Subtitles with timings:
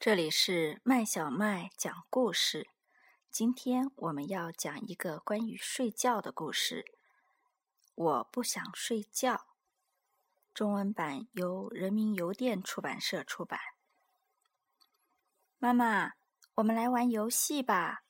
[0.00, 2.70] 这里是麦小麦讲故事。
[3.32, 6.84] 今天我们要讲一个关于睡觉的故事。
[7.96, 9.48] 我不想睡觉。
[10.54, 13.58] 中文版由人民邮电出版社出版。
[15.58, 16.12] 妈妈，
[16.54, 18.04] 我们来玩游戏吧。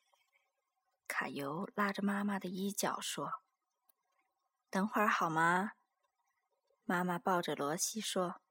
[1.07, 3.41] 卡尤拉着妈妈的衣角说
[4.69, 5.73] ：“等会儿好吗？”
[6.85, 8.43] 妈妈抱着罗西说：“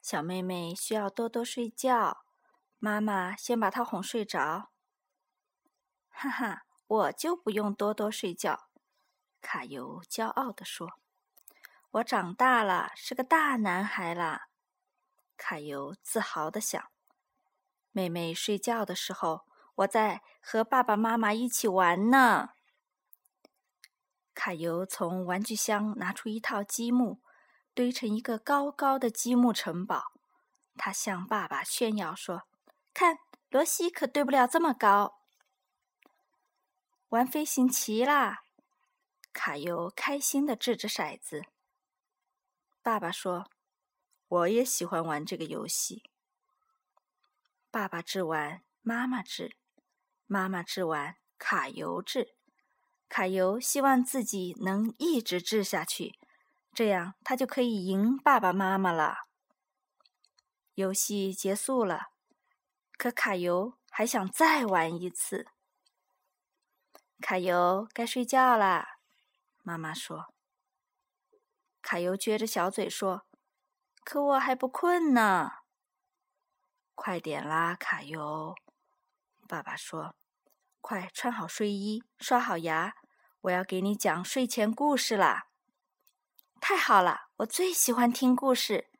[0.00, 2.24] 小妹妹需要多多睡觉。”
[2.84, 4.72] 妈妈先把他哄睡着。
[6.08, 8.68] 哈哈，我就不用多多睡觉。
[9.40, 10.94] 卡尤骄傲地说
[11.92, 14.48] ：“我长大了，是个大男孩了。”
[15.38, 16.84] 卡尤自豪地想
[17.92, 19.46] ：“妹妹睡觉的时候，
[19.76, 22.48] 我在和爸爸妈妈一起玩呢。”
[24.34, 27.22] 卡尤从玩具箱拿出一套积木，
[27.74, 30.14] 堆成一个高高的积木城堡。
[30.76, 32.42] 他向爸爸炫耀说。
[32.94, 33.18] 看，
[33.50, 35.20] 罗西可堆不了这么高。
[37.08, 38.44] 玩飞行棋啦！
[39.32, 41.42] 卡尤开心的掷着骰子。
[42.82, 43.50] 爸爸说
[44.28, 46.02] ：“我也喜欢玩这个游戏。”
[47.70, 49.56] 爸爸掷完，妈妈掷；
[50.26, 52.34] 妈妈掷完，卡尤掷。
[53.08, 56.18] 卡尤希望自己能一直掷下去，
[56.72, 59.26] 这样他就可以赢爸爸妈妈了。
[60.74, 62.11] 游戏结束了。
[63.02, 65.48] 可卡尤还想再玩一次。
[67.20, 69.00] 卡尤该睡觉啦，
[69.64, 70.32] 妈妈说。
[71.82, 73.26] 卡尤撅着小嘴说
[74.06, 75.50] ：“可我还不困呢。”
[76.94, 78.54] 快点啦，卡尤！
[79.48, 80.14] 爸爸说
[80.80, 82.94] ：“快穿好睡衣，刷好牙，
[83.40, 85.48] 我要给你讲睡前故事啦！”
[86.62, 88.91] 太好了，我最喜欢听故事。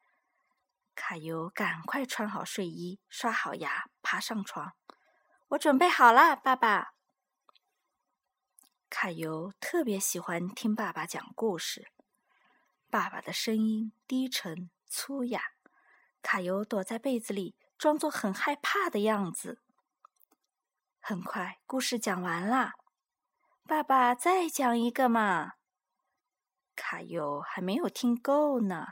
[1.04, 4.76] 卡尤赶快穿好睡衣，刷好牙，爬上床。
[5.48, 6.94] 我准备好了，爸爸。
[8.88, 11.90] 卡尤特别喜欢听爸爸讲故事，
[12.88, 15.42] 爸爸的声音低沉粗哑。
[16.22, 19.60] 卡尤躲在被子里，装作很害怕的样子。
[21.00, 22.74] 很快，故事讲完了。
[23.66, 25.54] 爸爸，再讲一个嘛？
[26.76, 28.86] 卡尤还没有听够呢。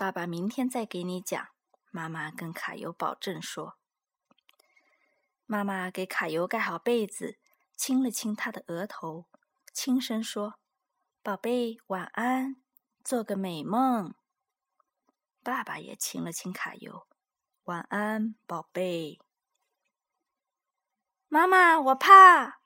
[0.00, 1.48] 爸爸明天再给你讲。
[1.90, 3.76] 妈妈跟卡尤保证说。
[5.44, 7.38] 妈妈给卡尤盖好被子，
[7.76, 9.28] 亲了亲他的额头，
[9.74, 10.54] 轻声说
[11.22, 12.62] ：“宝贝，晚安，
[13.04, 14.14] 做个美梦。”
[15.44, 17.06] 爸爸也亲了亲卡尤
[17.64, 19.20] ，“晚安，宝贝。”
[21.28, 22.62] 妈妈，我怕。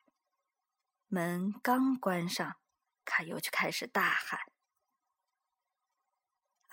[1.09, 2.59] 门刚关上，
[3.05, 4.54] 卡尤就开始大喊。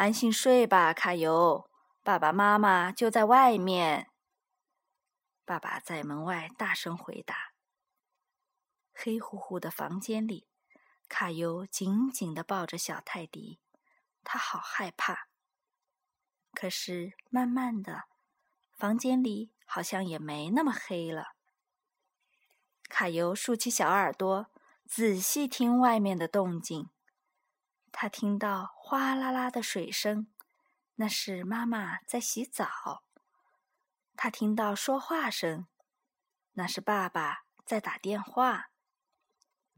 [0.01, 1.69] 安心睡吧，卡尤，
[2.01, 4.09] 爸爸妈妈就在外面。
[5.45, 7.53] 爸爸在门外大声回答。
[8.91, 10.47] 黑乎乎的房间里，
[11.07, 13.59] 卡尤紧紧的抱着小泰迪，
[14.23, 15.27] 他好害怕。
[16.55, 18.05] 可是慢慢的，
[18.75, 21.35] 房间里好像也没那么黑了。
[22.89, 24.47] 卡尤竖起小耳朵，
[24.87, 26.89] 仔细听外面的动静。
[27.91, 30.27] 他听到哗啦啦的水声，
[30.95, 33.03] 那是妈妈在洗澡。
[34.15, 35.67] 他听到说话声，
[36.53, 38.69] 那是爸爸在打电话。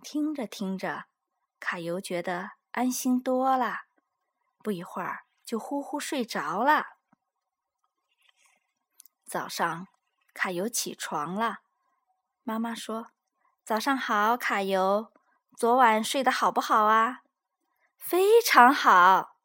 [0.01, 1.06] 听着听着，
[1.59, 3.84] 卡尤觉得安心多了，
[4.59, 6.97] 不一会儿就呼呼睡着了。
[9.25, 9.88] 早上，
[10.34, 11.62] 卡尤起床了，
[12.44, 13.12] 妈妈说
[13.63, 15.12] ：“早上好，卡尤，
[15.56, 17.22] 昨晚睡得好不好啊？”
[18.06, 19.38] 非常好，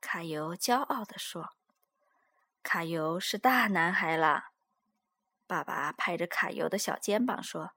[0.00, 1.50] 卡尤骄傲地说
[2.62, 4.50] ：“卡尤是大男孩了。”
[5.48, 7.72] 爸爸拍着卡尤的小肩膀说：“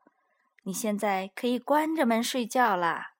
[0.61, 3.13] 你现在可以关着门睡觉了。”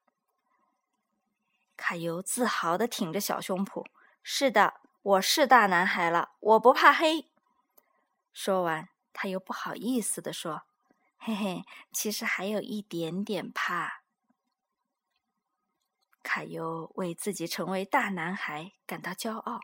[1.75, 3.87] 卡尤自豪地挺着小胸脯
[4.21, 7.31] ：“是的，我是大男孩了，我不怕黑。”
[8.31, 10.61] 说完，他又不好意思地说
[11.17, 13.98] ：“嘿嘿，其实还有一点点怕。”
[16.29, 19.59] 卡尤为自己成为大男孩感到骄傲，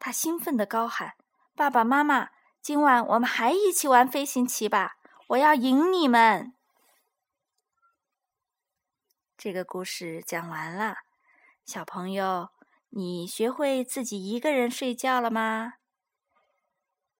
[0.00, 1.14] 他兴奋地高喊
[1.54, 2.30] ：“爸爸妈妈，
[2.60, 4.96] 今晚我们还一起玩飞行棋吧！
[5.28, 6.56] 我要赢你们！”
[9.38, 10.96] 这个故事讲完了，
[11.64, 12.48] 小朋友，
[12.88, 15.74] 你学会自己一个人睡觉了吗？